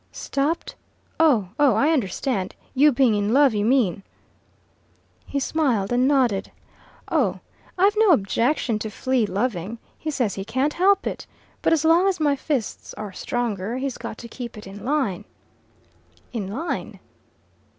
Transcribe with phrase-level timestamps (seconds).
[0.11, 0.73] "Stopped
[1.19, 2.55] oh oh, I understand.
[2.73, 4.01] You being in love, you mean?"
[5.27, 6.51] He smiled and nodded.
[7.11, 7.39] "Oh,
[7.77, 9.77] I've no objection to Flea loving.
[9.99, 11.27] He says he can't help it.
[11.61, 15.23] But as long as my fists are stronger, he's got to keep it in line."
[16.33, 16.99] "In line?"